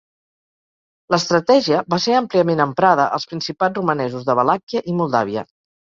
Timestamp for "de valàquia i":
4.31-5.03